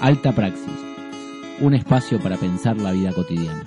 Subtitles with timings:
[0.00, 0.78] Alta Praxis,
[1.58, 3.64] un espacio para pensar la vida cotidiana.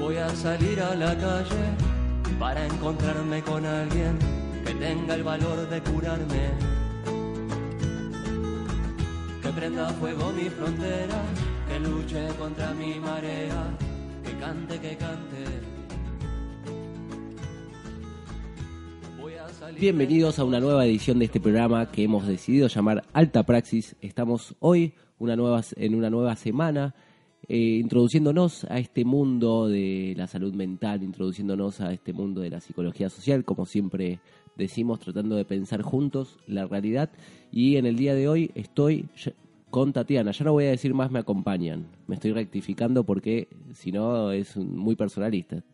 [0.00, 1.64] Voy a salir a la calle
[2.40, 4.18] para encontrarme con alguien
[4.66, 6.50] que tenga el valor de curarme.
[9.40, 11.22] Que prenda fuego mi frontera,
[11.68, 13.70] que luche contra mi marea,
[14.44, 15.44] cante, que cante.
[19.80, 23.96] Bienvenidos a una nueva edición de este programa que hemos decidido llamar Alta Praxis.
[24.02, 26.94] Estamos hoy una nueva, en una nueva semana
[27.48, 32.60] eh, introduciéndonos a este mundo de la salud mental, introduciéndonos a este mundo de la
[32.60, 34.20] psicología social, como siempre
[34.56, 37.10] decimos, tratando de pensar juntos la realidad.
[37.50, 39.08] Y en el día de hoy estoy
[39.74, 40.30] con Tatiana.
[40.30, 41.88] Ya no voy a decir más me acompañan.
[42.06, 45.64] Me estoy rectificando porque si no es muy personalista.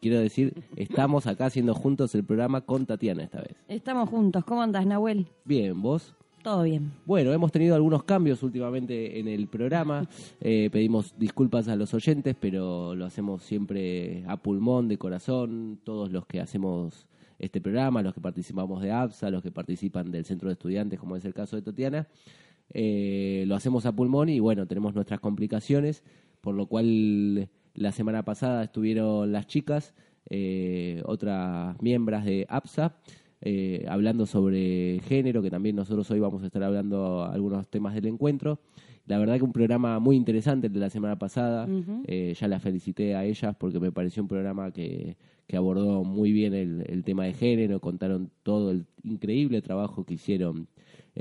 [0.00, 3.54] Quiero decir, estamos acá haciendo juntos el programa con Tatiana esta vez.
[3.68, 4.46] Estamos juntos.
[4.46, 5.26] ¿Cómo andas, Nahuel?
[5.44, 6.14] Bien, vos.
[6.42, 6.90] Todo bien.
[7.04, 10.08] Bueno, hemos tenido algunos cambios últimamente en el programa.
[10.40, 15.78] Eh, pedimos disculpas a los oyentes, pero lo hacemos siempre a pulmón, de corazón.
[15.84, 17.06] Todos los que hacemos
[17.38, 21.14] este programa, los que participamos de APSA, los que participan del centro de estudiantes, como
[21.16, 22.06] es el caso de Tatiana,
[22.72, 26.02] eh, lo hacemos a pulmón y bueno, tenemos nuestras complicaciones,
[26.40, 29.94] por lo cual la semana pasada estuvieron las chicas,
[30.28, 32.96] eh, otras miembros de APSA,
[33.42, 38.06] eh, hablando sobre género, que también nosotros hoy vamos a estar hablando algunos temas del
[38.06, 38.60] encuentro.
[39.06, 41.66] La verdad que un programa muy interesante el de la semana pasada.
[42.06, 45.16] Eh, ya las felicité a ellas porque me pareció un programa que,
[45.46, 50.14] que abordó muy bien el, el tema de género, contaron todo el increíble trabajo que
[50.14, 50.68] hicieron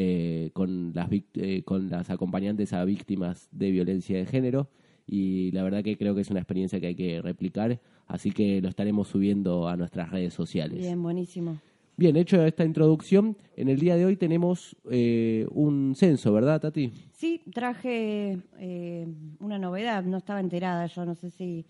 [0.02, 4.70] eh, con, las, eh, con las acompañantes a víctimas de violencia de género
[5.06, 8.62] y la verdad que creo que es una experiencia que hay que replicar, así que
[8.62, 10.80] lo estaremos subiendo a nuestras redes sociales.
[10.80, 11.60] Bien, buenísimo.
[11.98, 16.94] Bien, hecho esta introducción, en el día de hoy tenemos eh, un censo, ¿verdad, Tati?
[17.12, 19.06] Sí, traje eh,
[19.42, 20.06] una novedad.
[20.06, 20.86] No estaba enterada.
[20.86, 21.66] Yo no sé si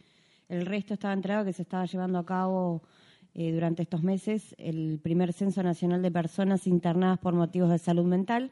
[0.50, 2.84] el resto estaba enterado que se estaba llevando a cabo
[3.36, 8.06] eh, durante estos meses el primer censo nacional de personas internadas por motivos de salud
[8.06, 8.52] mental,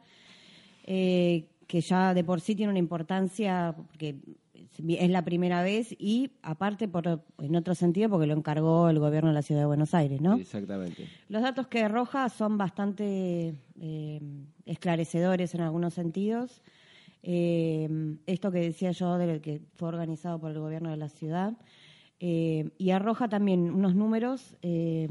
[0.84, 4.16] eh, que ya de por sí tiene una importancia porque
[4.88, 9.30] es la primera vez y aparte por en otro sentido porque lo encargó el gobierno
[9.30, 10.36] de la ciudad de Buenos Aires, ¿no?
[10.36, 11.08] Exactamente.
[11.30, 14.22] Los datos que arroja son bastante eh,
[14.66, 16.62] esclarecedores en algunos sentidos.
[17.24, 17.90] Eh,
[18.26, 21.54] esto que decía yo, de que fue organizado por el gobierno de la ciudad.
[22.20, 24.56] Eh, y arroja también unos números.
[24.62, 25.08] eh,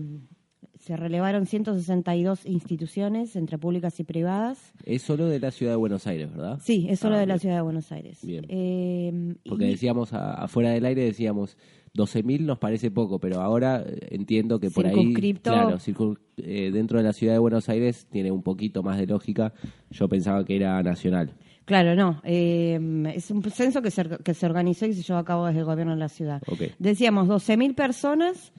[0.79, 4.73] se relevaron 162 instituciones entre públicas y privadas.
[4.85, 6.61] Es solo de la ciudad de Buenos Aires, ¿verdad?
[6.63, 8.19] Sí, es solo Ah, de la ciudad de Buenos Aires.
[8.23, 8.45] Bien.
[8.49, 11.57] Eh, Porque y- decíamos a- afuera del aire, decíamos
[11.95, 15.51] 12.000 nos parece poco, pero ahora eh, entiendo que por ahí, Circunscripto.
[15.51, 19.07] claro, circun- eh, dentro de la ciudad de Buenos Aires tiene un poquito más de
[19.07, 19.55] lógica.
[19.91, 21.31] Yo pensaba que era nacional.
[21.67, 22.21] Claro, no.
[22.25, 22.81] eh,
[23.15, 25.65] es un censo que se, que se organizó y se llevó a cabo desde el
[25.67, 26.41] gobierno de la ciudad.
[26.47, 26.61] Ok.
[26.79, 28.53] Decíamos, 12.000 personas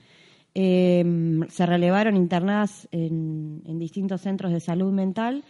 [0.54, 1.04] eh,
[1.48, 5.42] se relevaron internadas en, en distintos centros de salud mental,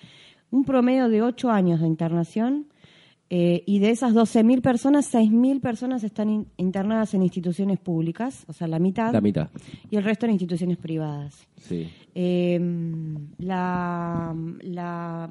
[0.51, 2.69] un promedio de 8 años de internación,
[3.31, 8.55] eh, y de esas 12.000 personas, 6.000 personas están in- internadas en instituciones públicas, o
[8.55, 9.51] sea, la mitad, La mitad.
[9.91, 11.47] y el resto en instituciones privadas.
[11.59, 11.89] Sí.
[12.15, 12.59] Eh,
[13.39, 15.31] la, la-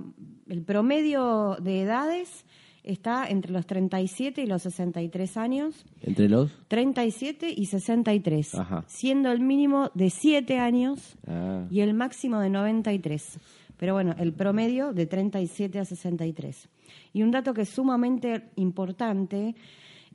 [0.50, 2.46] el promedio de edades
[2.84, 6.52] está entre los 37 y los 63 años, Entre los.
[6.70, 8.86] 37 y 63, Ajá.
[8.88, 13.40] siendo el mínimo de 7 años Ah, y el máximo de 93.
[13.78, 16.70] Pero bueno, el promedio de 37 a 63.
[17.14, 19.54] Y un dato que es sumamente importante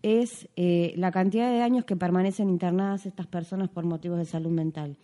[0.02, 4.50] es eh, la cantidad de años que permanecen internadas estas personas por motivos de salud
[4.50, 4.96] mental.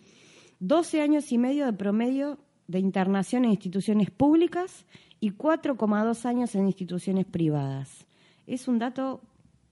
[0.59, 2.37] 12 años y medio de promedio
[2.69, 4.85] de internación en instituciones públicas
[5.19, 8.05] y 4,2 años en instituciones privadas.
[8.47, 9.21] Es un dato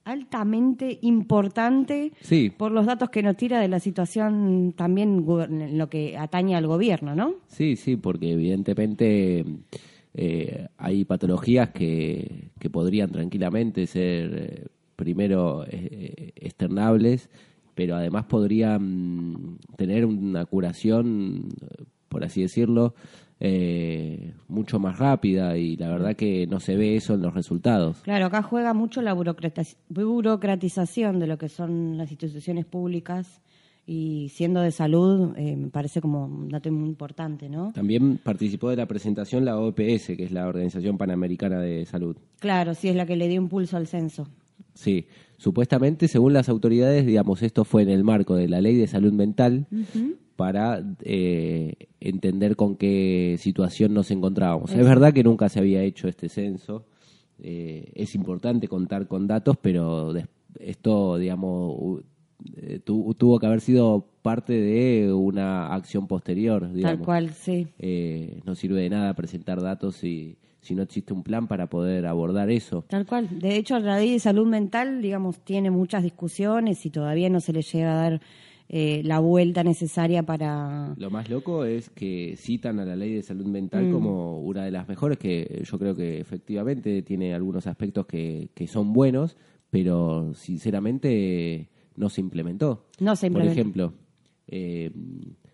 [0.04, 2.50] altamente importante Sí.
[2.50, 6.66] por los datos que nos tira de la situación también en lo que atañe al
[6.66, 7.34] gobierno, ¿no?
[7.46, 9.44] Sí, sí, porque evidentemente
[10.14, 14.66] eh, hay patologías que, que podrían tranquilamente ser eh,
[14.96, 17.28] primero eh, externables,
[17.74, 21.50] pero además podrían tener una curación,
[22.08, 22.94] por así decirlo,
[23.40, 27.98] eh, mucho más rápida y la verdad que no se ve eso en los resultados.
[28.02, 33.40] Claro, acá juega mucho la burocratiz- burocratización de lo que son las instituciones públicas
[33.86, 37.72] y siendo de salud eh, me parece como un dato muy importante, ¿no?
[37.74, 42.16] También participó de la presentación la OPS, que es la Organización Panamericana de Salud.
[42.40, 44.28] Claro, sí es la que le dio impulso al censo.
[44.74, 45.06] Sí,
[45.38, 49.12] supuestamente, según las autoridades, digamos, esto fue en el marco de la ley de salud
[49.12, 49.66] mental
[50.38, 54.70] para eh, entender con qué situación nos encontrábamos.
[54.70, 56.84] Es verdad que nunca se había hecho este censo.
[57.40, 60.14] eh, es importante contar con datos, pero
[60.60, 62.02] esto, digamos,
[62.56, 66.98] eh, tu- tuvo que haber sido parte de una acción posterior, digamos.
[66.98, 67.66] Tal cual, sí.
[67.80, 72.06] Eh, no sirve de nada presentar datos si, si no existe un plan para poder
[72.06, 72.84] abordar eso.
[72.88, 73.28] Tal cual.
[73.40, 77.52] De hecho, la ley de salud mental, digamos, tiene muchas discusiones y todavía no se
[77.52, 78.20] le llega a dar
[78.68, 80.94] eh, la vuelta necesaria para...
[80.96, 84.70] Lo más loco es que citan a la ley de salud mental como una de
[84.70, 89.36] las mejores, que yo creo que efectivamente tiene algunos aspectos que, que son buenos,
[89.70, 92.86] pero sinceramente no se implementó.
[93.00, 93.52] No se Por implementó.
[93.60, 93.94] ejemplo,
[94.46, 94.90] eh,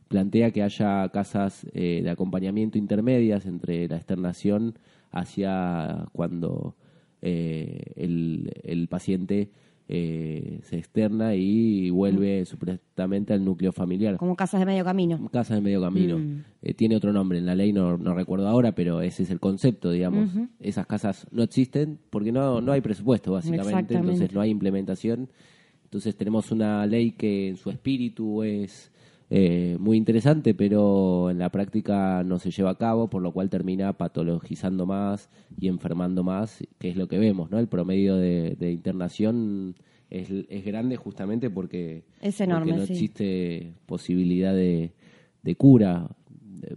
[0.08, 4.78] plantea que haya casas eh, de acompañamiento intermedias entre la externación
[5.11, 6.76] hacia cuando
[7.22, 9.50] eh, el, el paciente
[9.87, 14.17] eh, se externa y vuelve supuestamente al núcleo familiar.
[14.17, 15.29] Como casas de medio camino.
[15.31, 16.19] Casa de medio camino.
[16.19, 16.45] Mm.
[16.63, 19.41] Eh, tiene otro nombre en la ley, no, no recuerdo ahora, pero ese es el
[19.41, 20.31] concepto, digamos.
[20.59, 23.95] Esas casas no existen porque no, no hay presupuesto, básicamente.
[23.95, 25.29] Entonces no hay implementación.
[25.85, 28.91] Entonces tenemos una ley que en su espíritu es
[29.31, 33.50] eh, muy interesante, pero en la práctica no se lleva a cabo, por lo cual
[33.50, 35.29] termina patologizando más
[35.59, 37.59] y enfermando más, que es lo que vemos, ¿no?
[37.59, 39.75] El promedio de, de internación
[40.11, 42.93] es, es grande justamente porque, Es enorme, porque no sí.
[42.93, 44.93] existe posibilidad de,
[45.43, 46.09] de cura.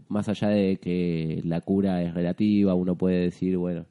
[0.10, 3.86] Más allá de que la cura es relativa, uno puede decir, bueno,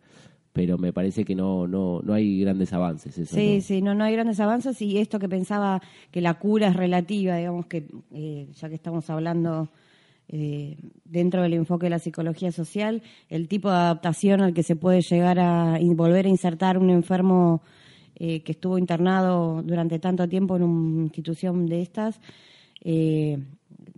[0.56, 3.19] pero me parece que no, no, no hay grandes avances.
[3.19, 3.61] Eso Sí, no.
[3.61, 7.37] sí, no, no hay grandes avances y esto que pensaba que la cura es relativa,
[7.37, 9.69] digamos que eh, ya que estamos hablando
[10.29, 14.76] eh, dentro del enfoque de la psicología social, el tipo de adaptación al que se
[14.76, 17.61] puede llegar a volver a insertar un enfermo
[18.14, 22.19] eh, que estuvo internado durante tanto tiempo en una institución de estas,
[22.82, 23.37] eh,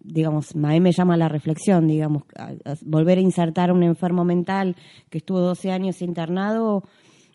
[0.03, 3.83] digamos, a mí me llama la reflexión, digamos, a- a volver a insertar a un
[3.83, 4.77] enfermo mental
[5.11, 6.83] que estuvo 12 años internado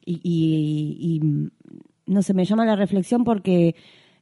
[0.06, 1.22] y,
[2.06, 3.76] no sé, me llama la reflexión porque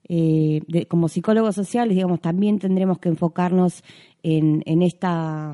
[0.09, 3.83] eh, como psicólogos sociales, digamos, también tendremos que enfocarnos
[4.23, 5.53] en, esta,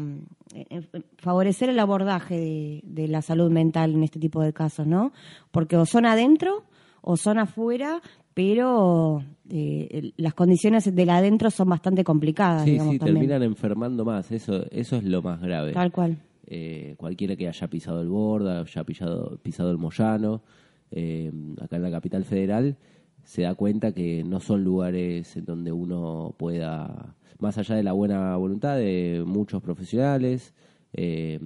[1.17, 5.11] favorecer el abordaje de, de la salud mental en este tipo de casos, ¿no?
[5.51, 6.63] Porque o son adentro
[7.01, 8.01] o son afuera,
[8.37, 13.15] pero eh, las condiciones del adentro son bastante complicadas, Sí, digamos, sí, también.
[13.15, 14.31] terminan enfermando más.
[14.31, 15.71] Eso, eso es lo más grave.
[15.73, 16.17] Tal cual.
[16.45, 20.43] Eh, cualquiera que haya pisado el Borda, haya pisado, pisado el Moyano,
[20.91, 22.77] eh, acá en la capital federal,
[23.23, 27.93] se da cuenta que no son lugares en donde uno pueda, más allá de la
[27.93, 30.53] buena voluntad de muchos profesionales,
[30.93, 31.39] eh,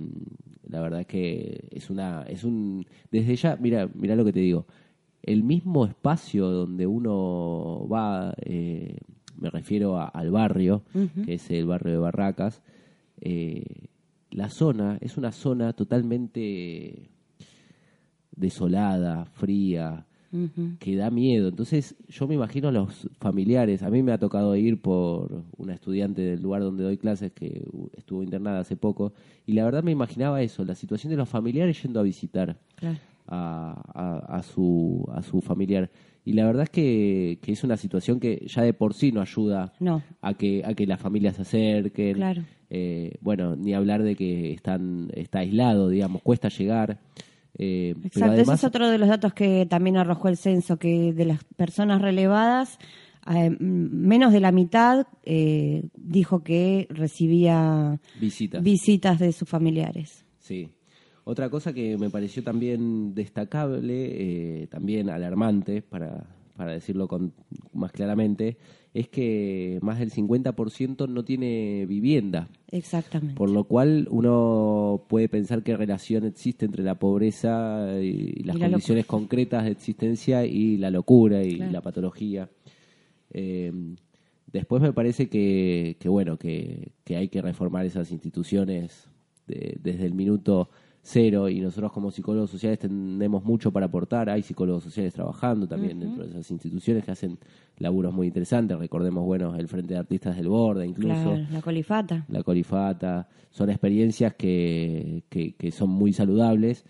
[0.68, 4.42] la verdad es que es una, es un, desde ya, mira, mira lo que te
[4.42, 4.66] digo,
[5.24, 8.98] el mismo espacio donde uno va, eh,
[9.38, 10.84] me refiero a- al barrio,
[11.26, 12.62] que es el barrio de Barracas,
[13.22, 13.64] eh,
[14.32, 17.10] la zona es una zona totalmente
[18.36, 20.06] desolada, fría,
[20.80, 21.50] que da miedo.
[21.50, 25.74] Entonces yo me imagino a los familiares, a mí me ha tocado ir por una
[25.74, 29.12] estudiante del lugar donde doy clases que uh, estuvo internada hace poco,
[29.46, 32.98] y la verdad me imaginaba eso, la situación de los familiares yendo a visitar Claro.
[33.32, 35.90] A, a- a su, a su familiar.
[36.24, 39.22] Y la verdad es que, que es una situación que ya de por sí no
[39.22, 40.04] ayuda No.
[40.22, 42.16] a que a que las familias se acerquen.
[42.18, 42.44] Claro.
[42.70, 47.00] Eh, bueno, ni hablar de que están está aislado, digamos, cuesta llegar.
[47.58, 51.12] Eh, pero Exacto, ese es otro de los datos que también arrojó el censo, que
[51.12, 52.78] de las personas relevadas,
[53.28, 58.64] eh, m- menos de la mitad eh, dijo que recibía visitas.
[58.64, 60.24] visitas de sus familiares.
[60.40, 60.70] Sí.
[61.24, 66.26] Otra cosa que me pareció también destacable, eh, también alarmante, para,
[66.58, 67.34] para decirlo con,
[67.74, 68.58] más claramente,
[68.94, 72.50] es que más del 50% no tiene vivienda.
[72.72, 73.36] Exactamente.
[73.36, 78.60] Por lo cual uno puede pensar qué relación existe entre la pobreza y las Y
[78.60, 81.72] la condiciones concretas de existencia y la locura y Claro.
[81.72, 82.50] la patología.
[83.30, 83.72] Eh,
[84.52, 89.08] después me parece que, que bueno, que, que hay que reformar esas instituciones
[89.48, 90.70] de- desde el minuto
[91.04, 94.30] cero y nosotros como psicólogos sociales tenemos mucho para aportar.
[94.30, 97.38] Hay psicólogos sociales trabajando también dentro de esas instituciones que hacen
[97.78, 98.78] laburos muy interesantes.
[98.78, 101.38] Recordemos, bueno, el Frente de Artistas del Borde incluso.
[101.52, 102.26] la colifata.
[102.30, 103.28] La colifata.
[103.50, 106.86] Son experiencias que, que, son muy saludables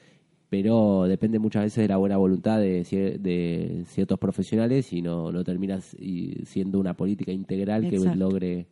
[0.49, 2.83] pero depende muchas veces de la buena voluntad de,
[3.21, 8.67] de ciertos profesionales y no, no termina siendo una política integral que logre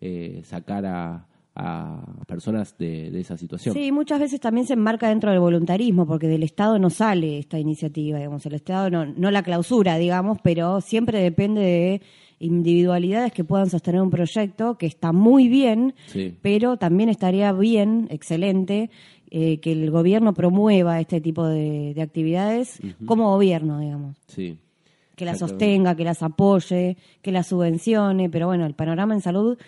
[0.00, 1.29] eh, sacar a,
[1.60, 3.74] a personas de, esa situación.
[3.74, 7.58] Sí, muchas veces también se enmarca dentro del voluntarismo, porque del Estado no sale esta
[7.58, 12.02] iniciativa, digamos, el Estado no, no la clausura, digamos, pero siempre depende de
[12.40, 15.94] individualidades que puedan sostener un proyecto que está muy bien,
[16.40, 18.90] pero también estaría bien, excelente,
[19.30, 24.16] eh, que el gobierno promueva este tipo de, actividades como gobierno, digamos.
[24.26, 24.56] Sí.
[25.14, 29.58] Que las sostenga, que las apoye, que las subvencione, pero bueno, el panorama en salud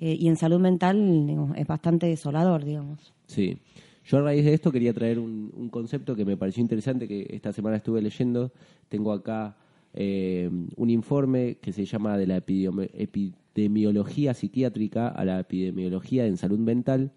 [0.00, 3.12] eh, y en salud mental es bastante desolador, digamos.
[3.26, 3.58] Sí.
[4.06, 7.52] Yo a raíz de esto quería traer un, concepto que me pareció interesante, que esta
[7.52, 8.50] semana estuve leyendo.
[8.88, 9.56] Tengo acá
[9.92, 16.58] eh, un informe que se llama de la epidemiología psiquiátrica a la epidemiología en salud
[16.58, 17.12] mental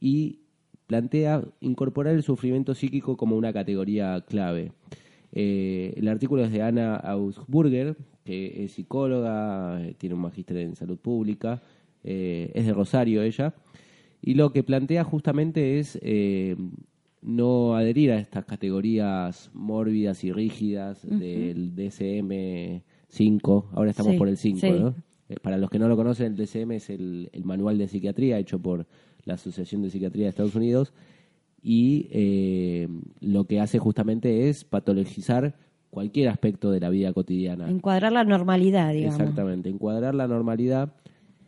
[0.00, 0.38] y
[0.86, 4.72] plantea incorporar el sufrimiento psíquico como una categoría clave.
[5.32, 10.96] Eh, el artículo es de Ana Ausburger, que es psicóloga, tiene un magíster en salud
[10.96, 11.60] pública
[12.04, 13.54] eh, es de Rosario ella,
[14.20, 16.54] y lo que plantea justamente es eh,
[17.22, 24.66] no adherir a estas categorías mórbidas y rígidas del DSM-5, ahora estamos por el 5,
[24.72, 24.94] ¿no?
[25.30, 28.58] Eh, para los que no lo conocen, el DSM es el, manual de psiquiatría hecho
[28.58, 28.86] por
[29.24, 30.92] la Asociación de Psiquiatría de Estados Unidos
[31.62, 32.86] y
[33.20, 35.56] lo que hace justamente es patologizar
[35.94, 37.70] cualquier aspecto de la vida cotidiana.
[37.70, 39.18] Encuadrar la normalidad, digamos.
[39.18, 40.92] Exactamente, encuadrar la normalidad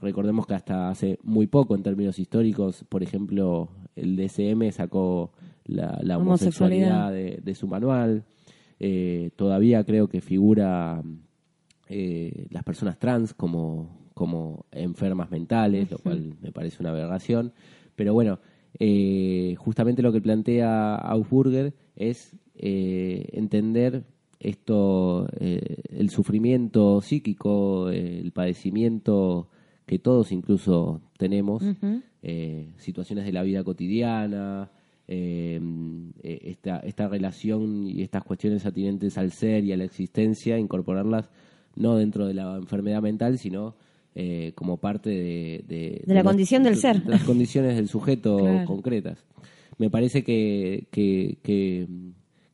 [0.07, 5.33] Recordemos que hasta hace muy poco, en términos históricos, por ejemplo, el DSM sacó
[5.65, 8.25] la, homosexualidad, de, su manual.
[8.79, 11.03] Eh, todavía creo que figura
[11.89, 17.53] eh, las personas trans como, como enfermas mentales, lo cual me parece una aberración.
[17.97, 18.39] Pero bueno,
[18.79, 24.05] eh, justamente lo que plantea Augsburger es entender
[24.39, 29.49] esto, el sufrimiento psíquico, el padecimiento
[29.87, 31.63] que todos incluso tenemos,
[32.23, 34.69] eh, situaciones de la vida cotidiana,
[35.07, 35.61] eh,
[36.23, 41.31] eh, esta, esta relación y estas cuestiones atinentes al ser y a la existencia, incorporarlas
[41.77, 43.77] no dentro de la enfermedad mental, sino
[44.55, 47.07] como parte de, de, la condición del ser.
[47.07, 49.23] las condiciones del sujeto concretas.
[49.77, 51.87] Me parece que, que, que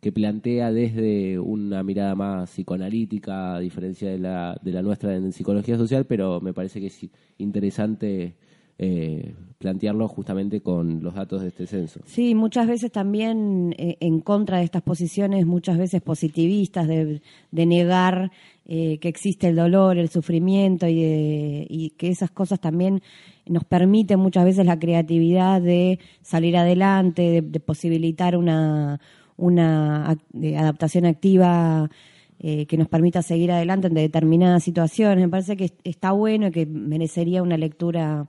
[0.02, 5.30] que plantea desde una mirada más psicoanalítica, a diferencia de la, de la nuestra en
[5.30, 7.06] psicología social, pero me parece que es
[7.38, 8.35] interesante
[8.78, 12.00] eh, plantearlo justamente con los datos de este censo.
[12.04, 17.66] Sí, muchas veces también eh, en contra de estas posiciones, muchas veces positivistas, de, de
[17.66, 18.32] negar
[18.66, 23.02] eh, que existe el dolor, el sufrimiento y, y que esas cosas también
[23.47, 29.00] nos permiten muchas veces la creatividad de salir adelante, de posibilitar una
[29.36, 30.16] una
[30.56, 31.90] adaptación activa
[32.38, 35.24] eh, que nos permita seguir adelante en determinadas situaciones.
[35.24, 38.28] Me parece que está bueno y que merecería una lectura,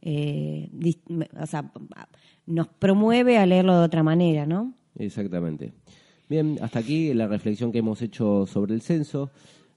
[0.00, 0.70] eh,
[1.38, 1.70] o sea,
[2.46, 4.72] nos promueve a leerlo de otra manera, ¿no?
[4.96, 5.72] Exactamente.
[6.28, 9.30] Bien, hasta aquí la reflexión que hemos hecho sobre el censo.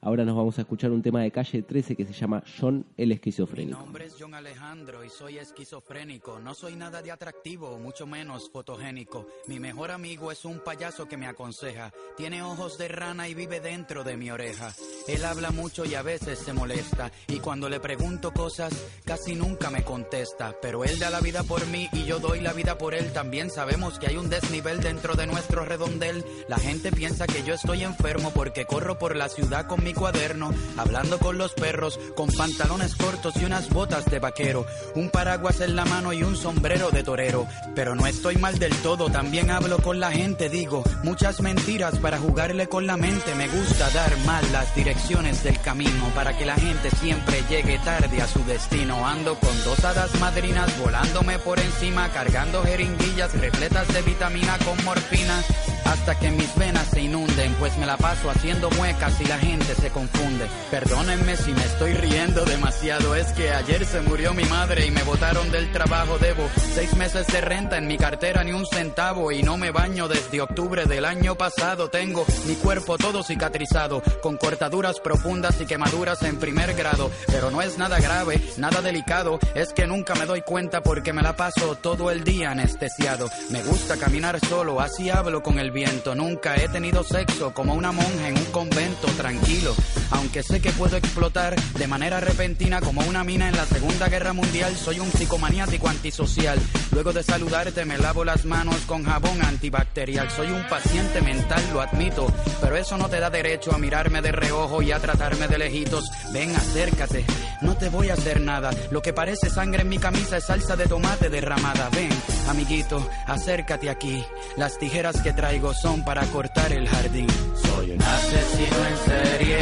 [0.06, 3.14] Ahora nos vamos a escuchar un tema de calle 13 que se llama John el
[3.14, 3.80] esquizofrénico.
[3.80, 6.42] Mi nombre es John Alejandro y soy esquizofrénico.
[6.42, 9.26] No soy nada de atractivo, mucho menos fotogénico.
[9.48, 11.94] Mi mejor amigo es un payaso que me aconseja.
[12.18, 14.74] Tiene ojos de rana y vive dentro de mi oreja.
[15.08, 17.10] Él habla mucho y a veces se molesta.
[17.30, 18.74] Y cuando le pregunto cosas,
[19.06, 20.54] casi nunca me contesta.
[20.62, 23.14] Pero él da la vida por mí y yo doy la vida por él.
[23.14, 26.26] También sabemos que hay un desnivel dentro de nuestro redondel.
[26.50, 30.52] La gente piensa que yo estoy enfermo porque corro por la ciudad con mi cuaderno,
[30.78, 35.76] hablando con los perros, con pantalones cortos y unas botas de vaquero, un paraguas en
[35.76, 37.48] la mano y un sombrero de torero.
[37.76, 42.18] Pero no estoy mal del todo, también hablo con la gente, digo muchas mentiras para
[42.18, 43.36] jugarle con la mente.
[43.36, 48.22] Me gusta dar mal las direcciones del camino para que la gente siempre llegue tarde
[48.22, 49.08] a su destino.
[49.08, 55.44] Ando con dos hadas madrinas volándome por encima, cargando jeringuillas repletas de vitamina con morfina
[55.86, 59.76] hasta que mis venas se inunden, pues me la paso haciendo muecas y la gente
[59.76, 60.48] se confunde.
[60.72, 65.04] Perdónenme si me estoy riendo demasiado, es que ayer se murió mi madre y me
[65.04, 69.44] botaron del trabajo, debo seis meses de renta en mi cartera ni un centavo y
[69.44, 71.90] no me baño desde octubre del año pasado.
[71.90, 77.62] Tengo mi cuerpo todo cicatrizado, con cortaduras profundas y quemaduras en primer grado, pero no
[77.62, 81.76] es nada grave, nada delicado, es que nunca me doy cuenta porque me la paso
[81.76, 83.30] todo el día anestesiado.
[83.50, 86.16] Me gusta caminar solo, así hablo con el viento.
[86.16, 89.76] Nunca he tenido sexo como una monja en un convento tranquilo,
[90.12, 94.34] aunque sé que puedo explotar de manera repentina como una mina en la Segunda Guerra
[94.34, 94.76] Mundial.
[94.76, 96.60] Soy un psicomaniático antisocial.
[96.92, 100.30] Luego de saludarte me lavo las manos con jabón antibacterial.
[100.30, 104.32] Soy un paciente mental, lo admito, pero eso no te da derecho a mirarme de
[104.32, 106.10] reojo y a tratarme de lejitos.
[106.32, 107.26] Ven, acércate,
[107.62, 108.72] no te voy a hacer nada.
[108.92, 111.90] Lo que parece sangre en mi camisa es salsa de tomate derramada.
[111.90, 112.10] Ven,
[112.48, 114.24] amiguito, acércate aquí.
[114.56, 117.28] Las tijeras que traigo son para cortar el jardín.
[117.64, 119.58] Soy un asesino en serie,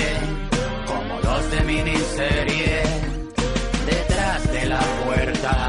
[0.87, 2.81] como los de miniserie.
[3.85, 5.67] Detrás de la puerta,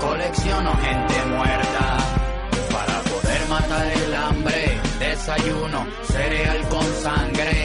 [0.00, 1.98] colecciono gente muerta.
[2.72, 7.63] Para poder matar el hambre, desayuno cereal con sangre.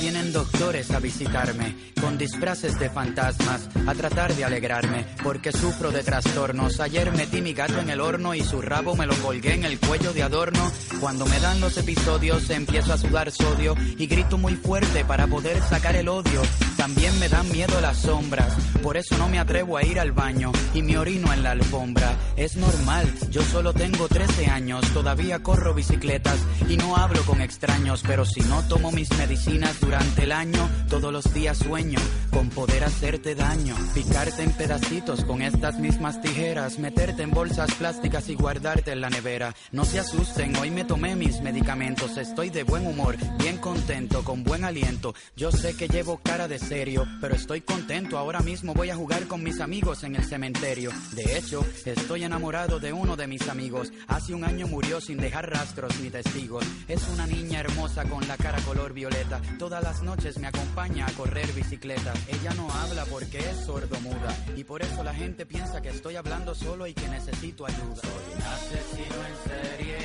[0.00, 6.02] Vienen doctores a visitarme con disfraces de fantasmas a tratar de alegrarme porque sufro de
[6.02, 6.80] trastornos.
[6.80, 9.78] Ayer metí mi gato en el horno y su rabo me lo colgué en el
[9.78, 10.70] cuello de adorno.
[11.00, 15.62] Cuando me dan los episodios empiezo a sudar sodio y grito muy fuerte para poder
[15.62, 16.42] sacar el odio.
[16.76, 20.50] También me dan miedo las sombras, por eso no me atrevo a ir al baño
[20.72, 22.16] y me orino en la alfombra.
[22.36, 28.02] Es normal, yo solo tengo 13 años, todavía corro bicicletas y no hablo con extraños,
[28.06, 32.00] pero si no tomo mis medicinas durante el año, todos los días sueño
[32.30, 38.28] con poder hacerte daño, picarte en pedacitos con estas mismas tijeras, meterte en bolsas plásticas
[38.28, 39.54] y guardarte en la nevera.
[39.72, 44.44] No se asusten, hoy me tomé mis medicamentos, estoy de buen humor, bien contento, con
[44.44, 45.14] buen aliento.
[45.36, 48.16] Yo sé que llevo cara de serio, pero estoy contento.
[48.16, 50.92] Ahora mismo voy a jugar con mis amigos en el cementerio.
[51.12, 53.92] De hecho, estoy enamorado de uno de mis amigos.
[54.06, 56.64] Hace un año murió sin dejar rastros ni testigos.
[56.88, 59.40] Es una niña hermosa con la cara color violeta.
[59.60, 62.14] Todas las noches me acompaña a correr bicicleta.
[62.28, 64.34] Ella no habla porque es sordomuda.
[64.56, 68.00] Y por eso la gente piensa que estoy hablando solo y que necesito ayuda.
[68.00, 69.98] Soy asesino en serie,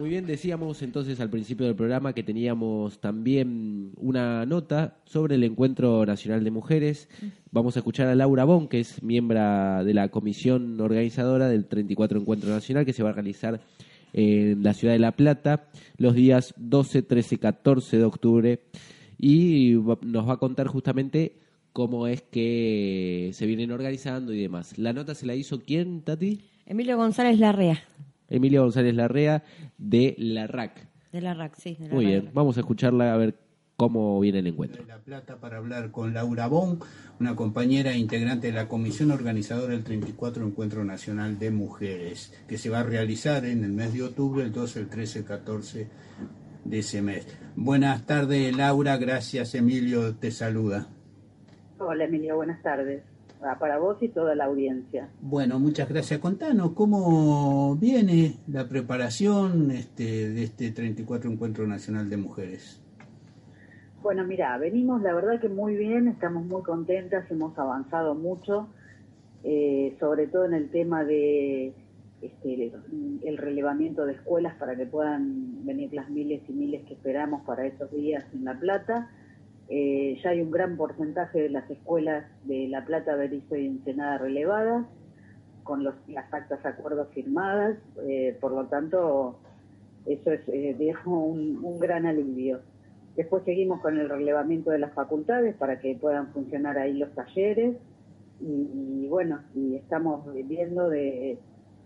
[0.00, 5.44] Muy bien, decíamos entonces al principio del programa que teníamos también una nota sobre el
[5.44, 7.10] Encuentro Nacional de Mujeres.
[7.52, 9.38] Vamos a escuchar a Laura Bon, que es miembro
[9.84, 13.60] de la comisión organizadora del 34 Encuentro Nacional que se va a realizar
[14.14, 18.60] en la ciudad de La Plata los días 12, 13, 14 de octubre
[19.18, 21.34] y nos va a contar justamente
[21.74, 24.78] cómo es que se vienen organizando y demás.
[24.78, 26.40] La nota se la hizo quién, Tati?
[26.64, 27.82] Emilio González Larrea,
[28.30, 29.42] Emilio González Larrea
[29.76, 30.88] de la RAC.
[31.12, 31.76] de la RAC, sí.
[31.78, 32.12] de la Muy RAC.
[32.22, 33.34] bien, vamos a escucharla a ver
[33.76, 34.84] cómo viene el encuentro.
[34.86, 36.78] La Plata para hablar con Laura Bon,
[37.18, 42.68] una compañera integrante de la comisión organizadora del 34 Encuentro Nacional de Mujeres, que se
[42.70, 45.88] va a realizar en el mes de octubre, el 12, el 13, el 14
[46.64, 47.26] de ese mes.
[47.56, 50.86] Buenas tardes, Laura, gracias, Emilio, te saluda.
[51.78, 53.02] Hola Emilio, buenas tardes.
[53.40, 55.08] Para vos y toda la audiencia.
[55.22, 56.20] Bueno, muchas gracias.
[56.20, 62.80] Contanos cómo viene la preparación este, de este 34 Encuentro Nacional de Mujeres.
[64.02, 68.68] Bueno, mira, venimos la verdad que muy bien, estamos muy contentas, hemos avanzado mucho,
[69.42, 71.74] eh, sobre todo en el tema de
[72.22, 72.72] este,
[73.24, 77.66] el relevamiento de escuelas para que puedan venir las miles y miles que esperamos para
[77.66, 79.10] esos días en La Plata.
[79.72, 84.18] Eh, ya hay un gran porcentaje de las escuelas de La Plata, Berizo y Ensenada
[84.18, 84.84] relevadas,
[85.62, 89.38] con los, las actas de acuerdo firmadas, eh, por lo tanto,
[90.06, 92.60] eso es, eh, un, gran alivio.
[93.14, 97.76] Después seguimos con el relevamiento de las facultades para que puedan funcionar ahí los talleres
[98.40, 101.38] y, y bueno, y estamos viendo de,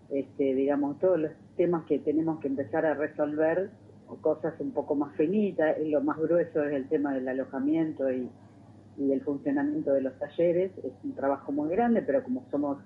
[0.09, 3.69] este, digamos, todos los temas que tenemos que empezar a resolver,
[4.07, 8.29] o cosas un poco más finitas, lo más grueso es el tema del alojamiento y,
[8.97, 12.77] y del funcionamiento de los talleres, es un trabajo muy grande, pero como somos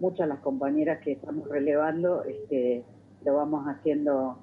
[0.00, 2.84] muchas las compañeras que estamos relevando, este,
[3.24, 4.38] lo vamos haciendo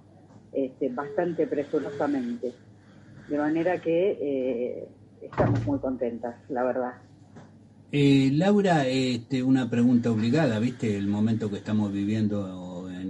[0.53, 2.53] este, bastante presurosamente.
[3.27, 4.87] De manera que eh,
[5.21, 6.93] estamos muy contentas, la verdad.
[7.91, 10.95] Eh, Laura, este, una pregunta obligada, ¿viste?
[10.95, 12.68] El momento que estamos viviendo en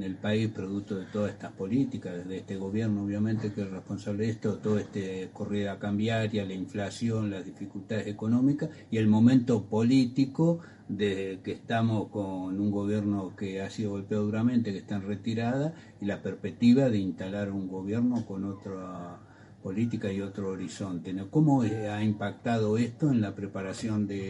[0.09, 4.31] el país producto de todas estas políticas, desde este gobierno obviamente que es responsable de
[4.31, 11.39] esto, todo este corrida cambiaria, la inflación, las dificultades económicas y el momento político de
[11.43, 16.05] que estamos con un gobierno que ha sido golpeado duramente, que está en retirada y
[16.05, 19.19] la perspectiva de instalar un gobierno con otra
[19.61, 21.15] política y otro horizonte.
[21.29, 24.27] ¿Cómo ha impactado esto en la preparación de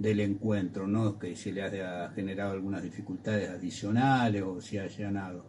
[0.00, 1.18] del encuentro, ¿no?
[1.18, 5.44] Que se le ha generado algunas dificultades adicionales o se ha allanado.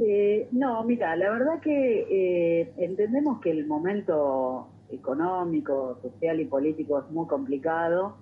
[0.00, 7.00] Eh, no, mira, la verdad que eh, entendemos que el momento económico, social y político
[7.00, 8.16] es muy complicado.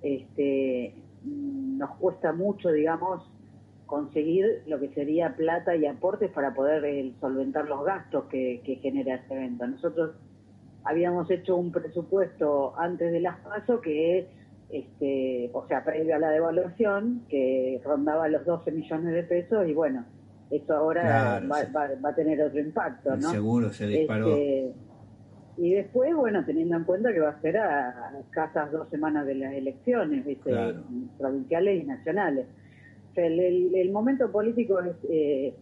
[0.00, 3.30] Este, nos cuesta mucho, digamos,
[3.86, 8.76] conseguir lo que sería plata y aportes para poder eh, solventar los gastos que, que
[8.76, 9.66] genera este evento.
[9.66, 10.12] Nosotros
[10.84, 14.28] habíamos hecho un presupuesto antes de las pasos que,
[14.70, 19.72] este, o sea, previo a la devaluación, que rondaba los 12 millones de pesos y
[19.72, 20.04] bueno,
[20.50, 23.30] eso ahora va, a tener otro impacto, ¿no?
[23.30, 24.36] Seguro se disparó.
[24.36, 24.72] Este,
[25.58, 29.34] y después, bueno, teniendo en cuenta que va a ser a, casas dos semanas de
[29.34, 30.50] las elecciones, ¿viste?
[31.18, 32.46] provinciales y nacionales.
[33.16, 34.96] el, el, momento político es...
[35.08, 35.54] Eh,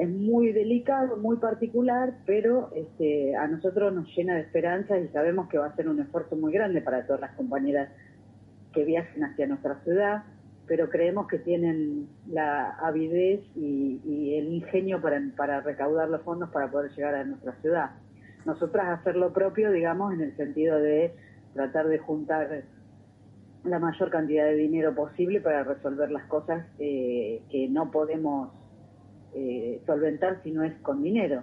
[0.00, 5.50] es muy delicado, muy particular, pero este, a nosotros nos llena de esperanza y sabemos
[5.50, 7.90] que va a ser un esfuerzo muy grande para todas las compañeras
[8.72, 10.24] que viajen hacia nuestra ciudad,
[10.66, 16.70] pero creemos que tienen la avidez y, el ingenio para, para recaudar los fondos para
[16.70, 17.90] poder llegar a nuestra ciudad.
[18.46, 21.12] Nosotras hacer lo propio, digamos, en el sentido de
[21.52, 22.62] tratar de juntar
[23.64, 28.59] la mayor cantidad de dinero posible para resolver las cosas eh, que no podemos
[29.34, 31.42] eh, solventar si no es con dinero.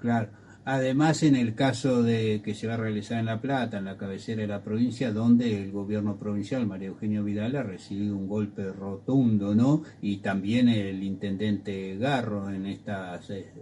[0.00, 0.28] Claro.
[0.66, 3.98] Además, en el caso de que se va a realizar en La Plata, en la
[3.98, 8.72] cabecera de la provincia, donde el gobierno provincial, María Eugenia Vidal, ha recibido un golpe
[8.72, 9.82] rotundo, ¿no?
[10.00, 13.52] Y también el intendente Garro en estos eh,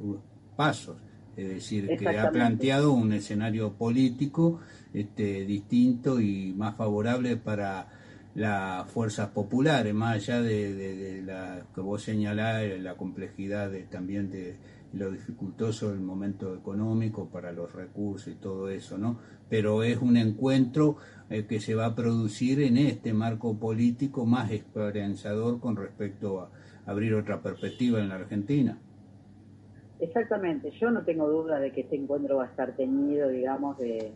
[0.54, 0.96] pasos.
[1.36, 4.60] Es decir, que ha planteado un escenario político
[4.92, 7.88] este, distinto y más favorable para
[8.34, 14.56] las fuerzas populares, más allá de, la que vos señalás, la complejidad de, también de
[14.94, 19.18] lo dificultoso del momento económico para los recursos y todo eso, ¿no?
[19.48, 20.96] Pero es un encuentro
[21.30, 26.50] eh, que se va a producir en este marco político más esperanzador con respecto a
[26.86, 28.78] abrir otra perspectiva en la Argentina.
[30.00, 34.12] Exactamente, yo no tengo duda de que este encuentro va a estar teñido, digamos, de,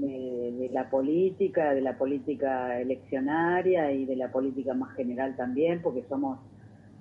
[0.00, 6.04] de, la política, de la política eleccionaria y de la política más general también, porque
[6.08, 6.38] somos,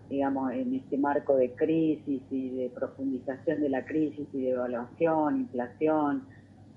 [0.10, 5.42] digamos, en este marco de crisis y de profundización de la crisis y de evaluación,
[5.42, 6.24] inflación,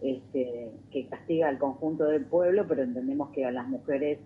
[0.00, 4.18] este, que castiga al conjunto del pueblo, pero entendemos que a las mujeres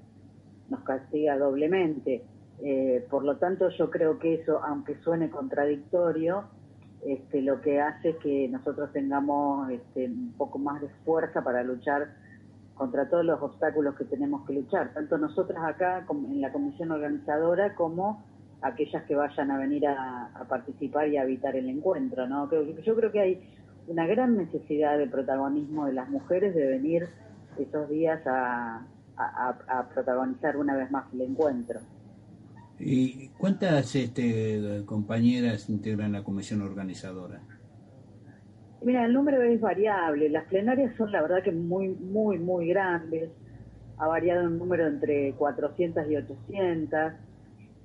[0.71, 2.23] nos castiga doblemente.
[2.63, 6.45] Eh, por lo tanto, yo creo que eso, aunque suene contradictorio,
[7.05, 12.09] este, lo que hace que nosotros tengamos este, un poco más de fuerza para luchar
[12.75, 17.75] contra todos los obstáculos que tenemos que luchar, tanto nosotras acá en la comisión organizadora
[17.75, 18.23] como
[18.61, 22.27] aquellas que vayan a venir a, participar y a habitar el encuentro.
[22.27, 22.51] ¿no?
[22.51, 23.41] Yo creo que hay
[23.89, 27.09] una gran necesidad de protagonismo de las mujeres de venir
[27.59, 28.85] esos días a
[29.95, 31.81] protagonizar una vez más el encuentro.
[32.79, 37.41] ¿Y cuántas este, compañeras integran la comisión organizadora?
[38.83, 40.29] Mira, el número es variable.
[40.29, 43.31] Las plenarias son, la verdad, que muy, muy, muy grandes.
[43.99, 47.13] Ha variado el número entre 400 y 800.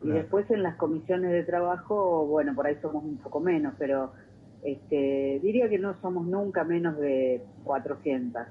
[0.04, 4.12] Y después en las comisiones de trabajo, bueno, por ahí somos un poco menos, pero
[4.64, 8.42] este, diría que no somos nunca menos de 400.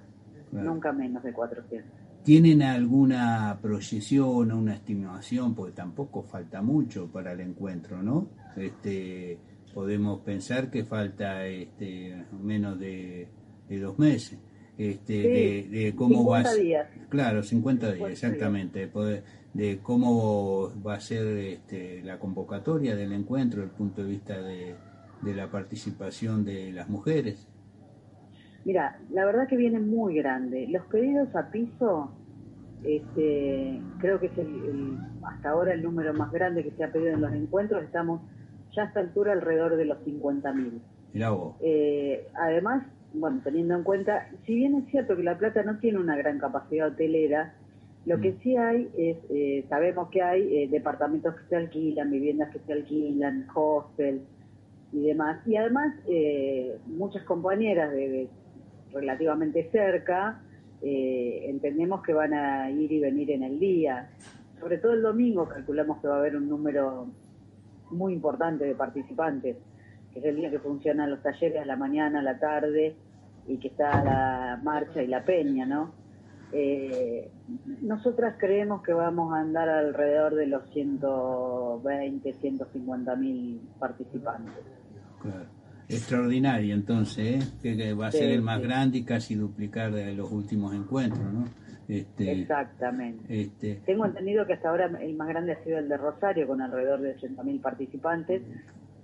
[0.52, 1.99] Nunca menos de 400.
[2.24, 5.54] ¿Tienen alguna proyección o una estimación?
[5.54, 8.28] Porque tampoco falta mucho para el encuentro, ¿no?
[8.56, 9.38] Este,
[9.72, 13.28] podemos pensar que falta este, menos de,
[13.68, 14.38] dos meses.
[14.76, 16.88] Este, de, cómo va a días.
[17.08, 18.90] Claro, 50 días, exactamente.
[19.54, 24.40] De, cómo va a ser este, la convocatoria del encuentro desde el punto de vista
[24.40, 24.74] de,
[25.22, 27.49] de la participación de las mujeres.
[28.64, 30.66] Mira, la verdad que viene muy grande.
[30.68, 32.12] Los pedidos a piso,
[32.84, 37.14] este, creo que es el, hasta ahora el número más grande que se ha pedido
[37.14, 37.82] en los encuentros.
[37.82, 38.20] Estamos
[38.74, 40.80] ya a esta altura alrededor de los 50.000.
[41.12, 41.56] Mirá vos.
[41.60, 45.98] Eh, además, bueno, teniendo en cuenta, si bien es cierto que La Plata no tiene
[45.98, 47.54] una gran capacidad hotelera,
[48.06, 48.38] lo que mm.
[48.42, 52.72] sí hay es, eh, sabemos que hay eh, departamentos que se alquilan, viviendas que se
[52.72, 54.22] alquilan, hostel
[54.92, 55.40] y demás.
[55.46, 55.94] Y además,
[56.86, 58.28] muchas compañeras de
[58.92, 60.42] relativamente cerca,
[60.82, 64.10] eh, entendemos que van a ir y venir en el día.
[64.58, 67.06] Sobre todo el domingo calculamos que va a haber un número
[67.90, 69.56] muy importante de participantes,
[70.12, 72.94] que es el día que funcionan los talleres a la mañana, a la tarde,
[73.46, 75.92] y que está la marcha y la peña, ¿no?
[76.52, 77.30] Eh,
[77.82, 84.64] nosotras creemos que vamos a andar alrededor de los 120, 150 mil participantes.
[85.22, 85.59] Claro.
[85.94, 87.76] Extraordinario, entonces, ¿eh?
[87.76, 91.44] que, va a ser el más grande y casi duplicar de los últimos encuentros, ¿no?
[91.88, 93.42] Este, Exactamente.
[93.42, 96.60] Este, Tengo entendido que hasta ahora el más grande ha sido el de Rosario, con
[96.62, 98.42] alrededor de 80.000 participantes,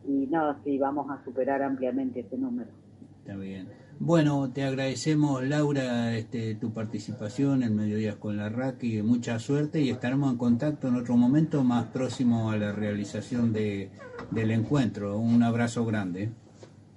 [0.07, 2.71] y no, sí, vamos a superar ampliamente ese número.
[3.19, 3.67] Está bien.
[3.99, 9.91] Bueno, te agradecemos, Laura, este, tu participación en Mediodías con la RACI, mucha suerte y
[9.91, 13.91] estaremos en contacto en otro momento más próximo a la realización de,
[14.31, 15.19] del encuentro.
[15.19, 16.31] Un abrazo grande.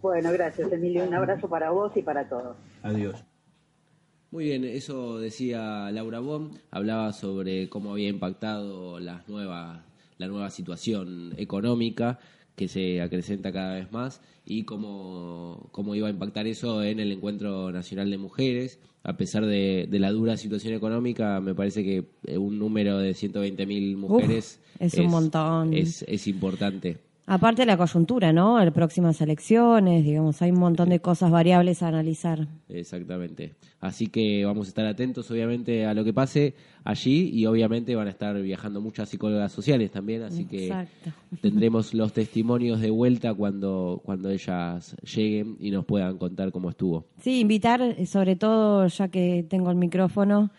[0.02, 1.06] Bueno, gracias, Emilio.
[1.06, 2.56] Un abrazo para vos y para todos.
[2.84, 3.24] Adiós.
[4.32, 9.82] Muy bien, eso decía Laura Bom, hablaba sobre cómo había impactado las nuevas,
[10.20, 12.20] la nueva situación económica
[12.56, 17.12] que se acrecenta cada vez más y cómo, cómo iba a impactar eso en el
[17.12, 18.80] Encuentro Nacional de Mujeres.
[19.02, 24.60] A pesar de, la dura situación económica, me parece que un número de 120.000 mujeres
[24.78, 25.74] es, un montón.
[25.74, 26.98] Es, es importante.
[27.32, 28.58] Aparte de la coyuntura, ¿no?
[28.58, 32.48] Las próximas elecciones, digamos, hay un montón de cosas variables a analizar.
[32.68, 33.54] Exactamente.
[33.80, 38.08] Así que vamos a estar atentos, obviamente, a lo que pase allí y obviamente van
[38.08, 40.74] a estar viajando muchas psicólogas sociales también, así que
[41.40, 47.06] tendremos los testimonios de vuelta cuando, cuando ellas lleguen y nos puedan contar cómo estuvo.
[47.22, 50.50] Sí, invitar, eh, sobre todo, ya que tengo el micrófono,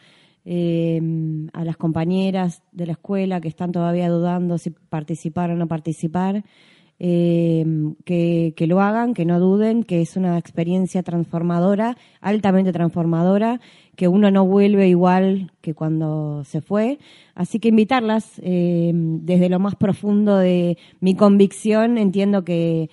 [0.44, 1.00] eh,
[1.52, 6.44] a las compañeras de la escuela que están todavía dudando si participar o no participar,
[7.02, 7.64] eh,
[8.04, 13.58] que, que, lo hagan, que no duden, que es una experiencia transformadora, altamente transformadora,
[13.96, 16.98] que uno no vuelve igual que cuando se fue.
[17.34, 22.90] Así que invitarlas eh, desde lo más profundo de mi convicción, entiendo que,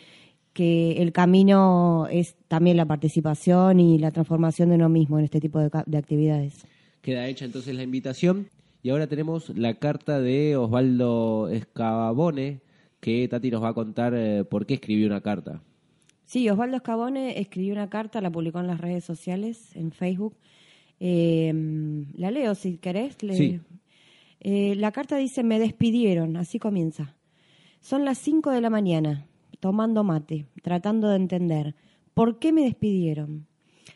[0.53, 5.41] que el camino es también la participación y la transformación de uno mismo en este
[5.41, 6.65] tipo de actividades.
[7.07, 8.49] Queda hecha entonces la invitación.
[8.83, 12.59] Y ahora tenemos la carta de Osvaldo Escabone,
[12.99, 15.63] que Tati nos va a contar eh, por qué escribió una carta.
[16.25, 20.35] Sí, Osvaldo Escabone escribió una carta, la publicó en las redes sociales, en Facebook.
[20.99, 23.15] Em, la leo si querés.
[23.21, 23.61] Sí.
[24.41, 27.15] Eh, la carta dice, me despidieron, así comienza.
[27.79, 29.27] Son las 5 de la mañana,
[29.61, 31.73] tomando mate, tratando de entender.
[32.13, 33.47] ¿Por qué me despidieron?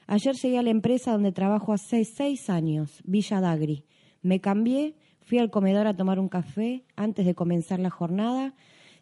[0.08, 3.84] Ayer llegué a la empresa donde trabajo hace seis años, Villa Dagri.
[4.22, 8.54] Me cambié, fui al comedor a tomar un café antes de comenzar la jornada.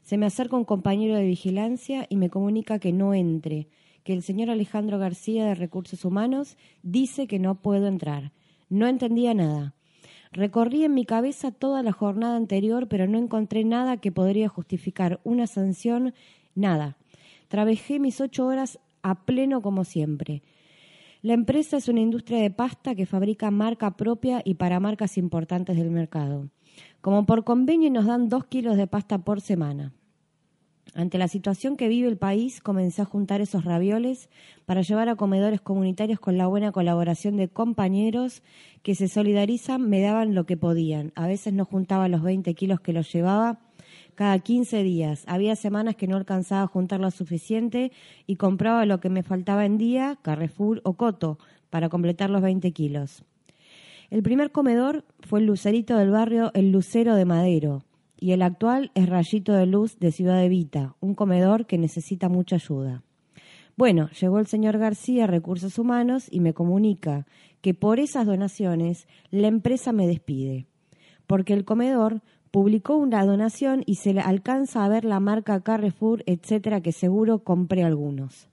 [0.02, 3.68] Se me acerca un compañero de vigilancia y me comunica que no entre,
[4.04, 8.32] que el señor Alejandro García de Recursos Humanos dice que no puedo entrar.
[8.70, 9.74] No entendía nada.
[10.32, 15.20] Recorrí en mi cabeza toda la jornada anterior, pero no encontré nada que podría justificar
[15.24, 16.14] una sanción,
[16.54, 16.98] nada.
[17.48, 20.44] Trabajé mis ocho horas a pleno como siempre.
[21.22, 25.76] La empresa es una industria de pasta que fabrica marca propia y para marcas importantes
[25.76, 26.50] del mercado.
[27.02, 29.92] Como por convenio nos dan dos kilos de pasta por semana.
[30.96, 34.30] Ante la situación que vive el país, comencé a juntar esos ravioles
[34.66, 38.42] para llevar a comedores comunitarios con la buena colaboración de compañeros
[38.82, 41.12] que se solidarizan, me daban lo que podían.
[41.16, 43.60] A veces no juntaba los 20 kilos que los llevaba,
[44.20, 45.24] cada 15 días.
[45.28, 47.94] Había semanas que no alcanzaba a juntar lo suficiente
[48.28, 52.70] y compraba lo que me faltaba en día, Carrefour o Coto, para completar los 20
[52.74, 53.24] kilos.
[54.10, 57.86] El primer comedor fue el lucerito del barrio El Lucero de Madero
[58.20, 62.28] y el actual es Rayito de Luz de Ciudad de Vita, un comedor que necesita
[62.28, 63.04] mucha ayuda.
[63.78, 67.26] Bueno, llegó el señor García, Recursos Humanos, y me comunica
[67.62, 70.68] que por esas donaciones la empresa me despide,
[71.26, 76.82] porque el comedor publicó una donación y se alcanza a ver la marca Carrefour, etcétera,
[76.82, 78.48] que seguro compré algunos.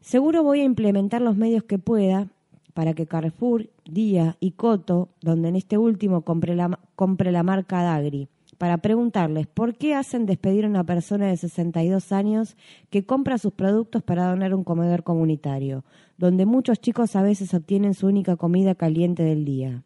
[0.00, 2.28] Seguro voy a implementar los medios que pueda
[2.74, 7.82] para que Carrefour, Día y Coto, donde en este último compre la, compre la marca
[7.82, 12.56] Dagri, para preguntarles por qué hacen despedir a una persona de 62 años
[12.90, 15.84] que compra sus productos para donar un comedor comunitario,
[16.18, 19.82] donde muchos chicos a veces obtienen su única comida caliente del día.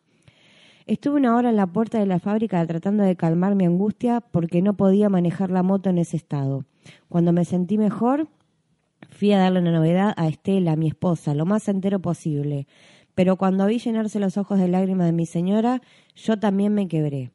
[0.87, 4.61] Estuve una hora en la puerta de la fábrica tratando de calmar mi angustia porque
[4.61, 6.67] no podía manejar la moto en ese estado.
[7.09, 8.29] Cuando me sentí mejor,
[9.09, 12.67] fui a darle una novedad a Estela, mi esposa, lo más entero posible.
[13.15, 15.81] Pero cuando vi llenarse los ojos de lágrimas de mi señora,
[16.17, 17.31] yo también me quebré.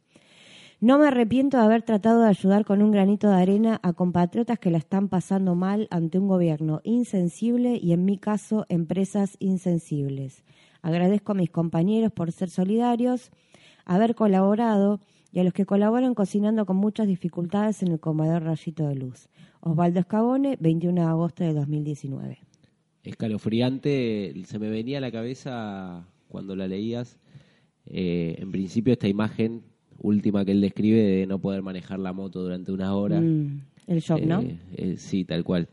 [0.79, 4.59] No me arrepiento de haber tratado de ayudar con un granito de arena a compatriotas
[4.59, 10.43] que la están pasando mal ante un gobierno insensible y, en mi caso, empresas insensibles.
[10.81, 13.31] Agradezco a mis compañeros por ser solidarios,
[13.85, 14.99] haber colaborado
[15.31, 19.29] y a los que colaboran cocinando con muchas dificultades en el comedor Rayito de Luz.
[19.61, 22.39] Osvaldo Escabone, 21 de agosto de 2019.
[23.03, 27.17] Escalofriante, se me venía a la cabeza cuando la leías,
[27.85, 29.63] eh, en principio esta imagen
[30.01, 33.19] última que él describe de no poder manejar la moto durante una hora.
[33.19, 34.41] Mm, el shock, ¿no?
[34.41, 35.67] Eh, eh, sí, tal cual.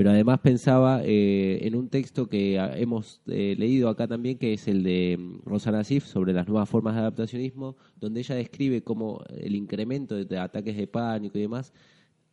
[0.00, 4.54] Pero además pensaba eh, en un texto que ah, hemos eh, leído acá también, que
[4.54, 8.82] es el de mm, Rosa Nassif sobre las nuevas formas de adaptacionismo, donde ella describe
[8.82, 11.74] cómo el incremento de ataques de pánico y demás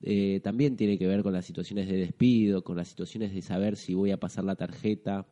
[0.02, 3.76] eh, también tiene que ver con las situaciones de despido, con las situaciones de saber
[3.76, 5.28] si voy a pasar la tarjeta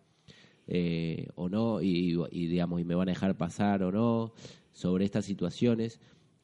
[1.36, 4.34] o no, y, y, digamos, y me van a dejar pasar o no,
[4.74, 6.02] sobre estas situaciones.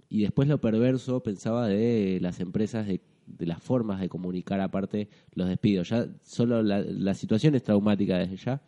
[0.07, 5.09] Y después lo perverso pensaba de las empresas, de, de las formas de comunicar aparte
[5.33, 5.89] los despidos.
[5.89, 8.61] Ya solo la, la situación es traumática desde ya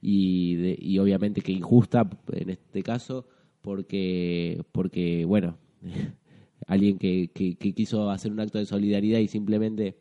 [0.00, 3.26] y, de- y obviamente que injusta en este caso
[3.62, 5.56] porque, porque bueno,
[6.66, 9.96] alguien que, que, quiso hacer un acto de solidaridad y simplemente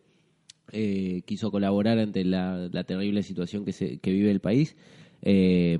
[0.71, 4.75] eh, quiso colaborar ante la, la terrible situación que, se, que vive el país,
[5.21, 5.79] eh,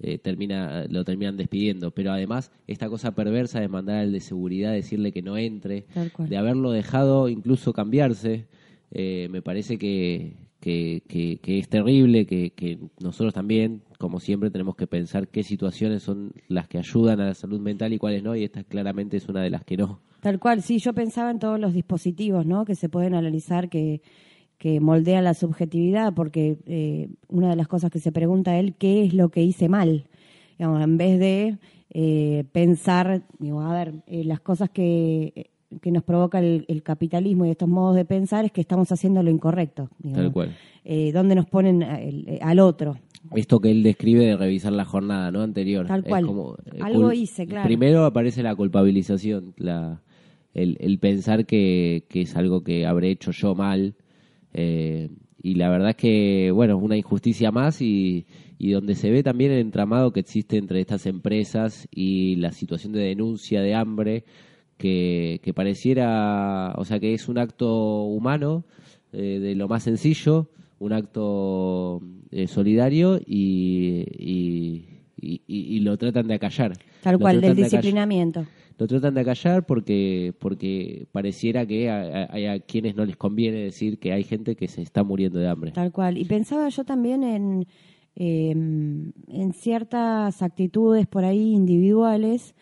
[0.00, 1.90] eh, termina, lo terminan despidiendo.
[1.90, 5.86] Pero además, esta cosa perversa de mandar al de seguridad, decirle que no entre,
[6.28, 8.46] de haberlo dejado incluso cambiarse,
[8.90, 14.50] eh, me parece que, que, que- que es terrible, que, que nosotros también, como siempre,
[14.50, 18.22] tenemos que pensar qué situaciones son las que ayudan a la salud mental y cuáles
[18.22, 20.00] no, y esta claramente es una de las que no.
[20.20, 22.64] Tal cual, sí, yo pensaba en todos los dispositivos ¿no?
[22.64, 24.00] que se pueden analizar que,
[24.58, 29.04] que moldean la subjetividad, porque eh, una de las cosas que se pregunta él, ¿qué
[29.04, 30.04] es lo que hice mal?
[30.58, 31.58] Digamos, en vez de
[31.90, 37.46] eh, pensar, digo, a ver, eh, las cosas que, que nos provoca el, el capitalismo
[37.46, 39.88] y estos modos de pensar es que estamos haciendo lo incorrecto.
[39.98, 40.24] digamos.
[40.24, 40.56] Tal cual.
[40.84, 42.96] Eh, ¿Dónde nos ponen a- el- al otro?
[43.34, 45.86] Esto que él describe de revisar la jornada no anterior.
[45.86, 46.24] Tal Es cual.
[46.26, 47.64] como, eh, Algo hice, claro.
[47.66, 50.00] Primero aparece la culpabilización, la,
[50.54, 53.94] el, el pensar que, que es algo que habré hecho yo mal.
[54.54, 55.08] Eh,
[55.42, 58.26] y la verdad es que, bueno, una injusticia más y,
[58.58, 62.92] y donde se ve también el entramado que existe entre estas empresas y la situación
[62.92, 64.24] de denuncia de hambre
[64.76, 68.64] que, que pareciera, o sea, que es un acto humano
[69.12, 75.96] eh, de lo más sencillo, un acto eh, solidario y, y, y- y- y lo
[75.96, 76.72] tratan de acallar.
[77.02, 78.46] Tal cual, del de disciplinamiento.
[78.78, 83.58] Lo tratan de acallar porque, porque pareciera que a- hay a quienes no les conviene
[83.58, 85.72] decir que hay gente que se está muriendo de hambre.
[85.72, 86.16] Tal cual.
[86.16, 87.66] Y pensaba yo también en,
[88.14, 92.54] eh, en ciertas actitudes por ahí individuales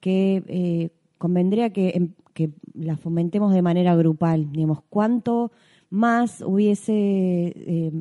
[0.00, 4.50] que eh, convendría que, em- que las fomentemos de manera grupal.
[4.52, 5.50] Digamos, ¿cuánto
[5.90, 6.92] más hubiese...
[6.94, 7.92] eh,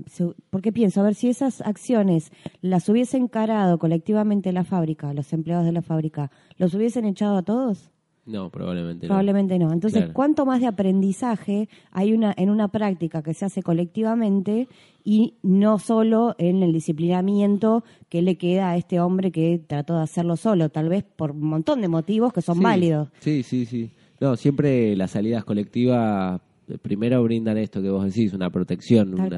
[0.50, 5.65] porque pienso, a ver, si esas acciones las hubiese encarado colectivamente la fábrica, los empleados
[5.65, 7.91] de la fábrica, ¿los hubiesen echado a todos?
[8.26, 9.12] No, probablemente no.
[9.12, 9.71] Probablemente no.
[9.71, 10.13] Entonces, Claro.
[10.13, 14.67] ¿cuánto más de aprendizaje hay una en una práctica que se hace colectivamente
[15.06, 20.04] y no solo en el disciplinamiento que le queda a este hombre que trató de
[20.04, 23.08] hacerlo solo, tal vez por un montón de motivos que son Sí, válidos?
[23.19, 23.91] Sí, sí, sí.
[24.19, 26.41] No, siempre las salidas colectivas
[26.82, 29.38] primero brindan esto que vos decís, una protección, Tal una-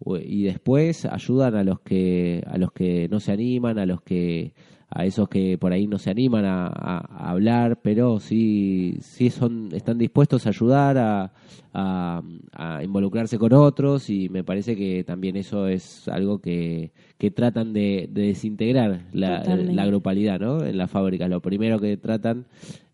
[0.00, 0.22] cual.
[0.24, 4.52] y después ayudan a los que a los que no se animan, a los que
[4.88, 9.30] a esos que por ahí no se animan a, a- a hablar, pero sí sí
[9.30, 11.32] son están dispuestos a ayudar a,
[11.74, 12.22] a-
[12.52, 17.72] a involucrarse con otros y me parece que también eso es algo que, que tratan
[17.72, 19.42] de, de desintegrar la,
[19.74, 20.64] la grupalidad, ¿no?
[20.64, 22.46] En las fábricas lo primero que tratan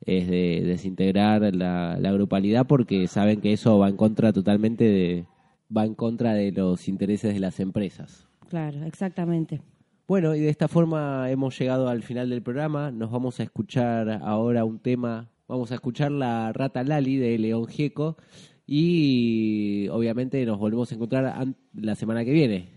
[0.06, 5.26] es de desintegrar la, la grupalidad porque saben que eso va en contra totalmente de
[5.74, 8.26] va en contra de los intereses de las empresas.
[8.48, 9.60] Claro, exactamente.
[10.12, 12.90] Bueno, y de esta forma hemos llegado al final del programa.
[12.90, 15.30] Nos vamos a escuchar ahora un tema.
[15.48, 18.18] Vamos a escuchar la Rata Lali de León Gieco.
[18.66, 22.68] Y obviamente nos volvemos a encontrar la semana que viene.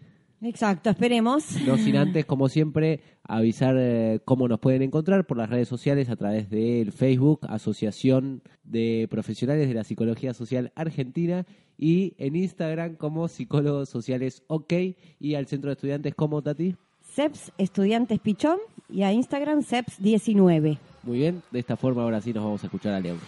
[0.43, 1.57] Exacto, esperemos.
[1.67, 6.09] No sin antes, como siempre, avisar eh, cómo nos pueden encontrar por las redes sociales
[6.09, 11.45] a través del Facebook, Asociación de Profesionales de la Psicología Social Argentina,
[11.77, 14.71] y en Instagram como Psicólogos Sociales OK,
[15.19, 16.77] y al Centro de Estudiantes como Tati.
[17.15, 18.57] CEPS Estudiantes Pichón
[18.89, 20.77] y a Instagram CEPS 19.
[21.03, 23.19] Muy bien, de esta forma ahora sí nos vamos a escuchar a León.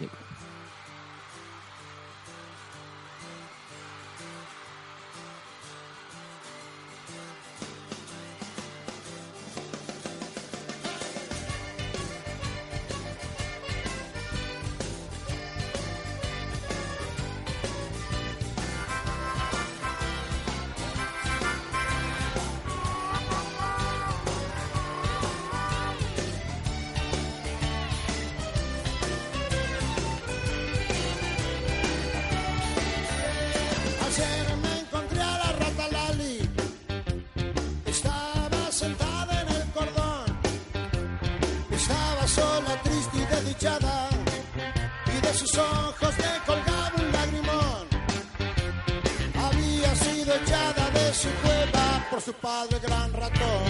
[52.27, 53.63] Su padre gran ratón.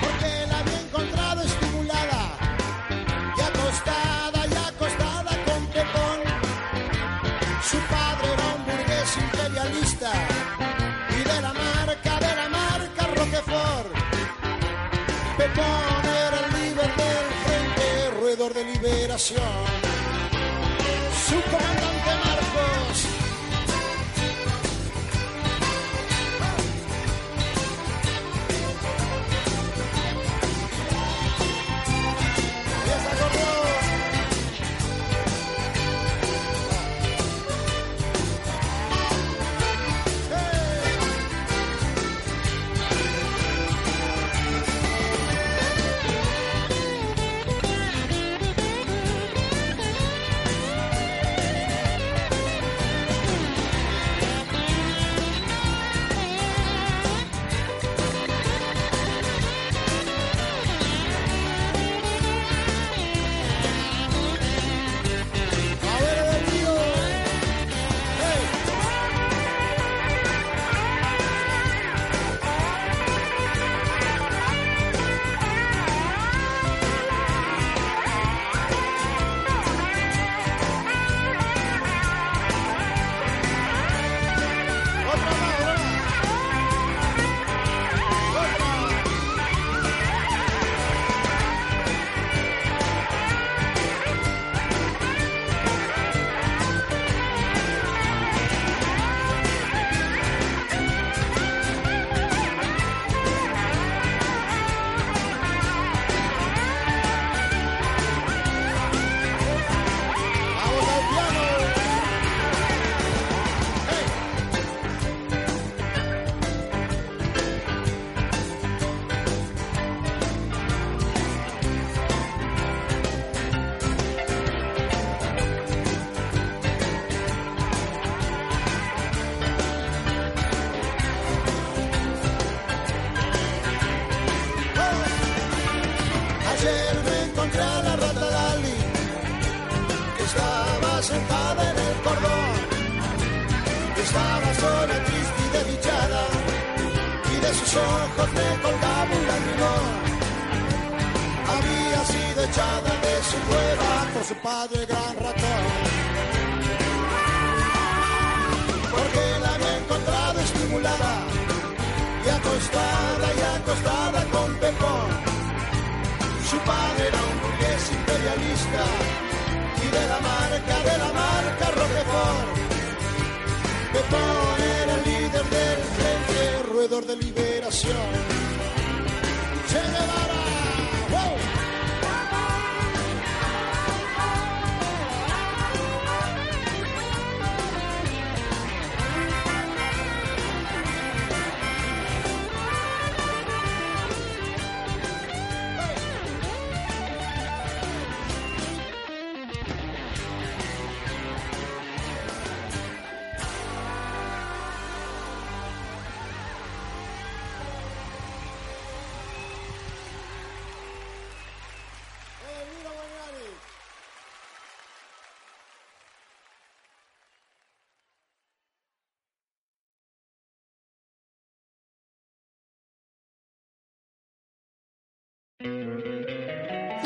[0.00, 2.22] Porque la había encontrado estimulada
[3.36, 6.18] y acostada y acostada con Pepón.
[7.70, 10.12] Su padre era un burgués imperialista
[11.10, 13.92] y de la marca, de la marca Roquefort.
[15.36, 19.77] Pepón era el líder del frente, roedor de liberación.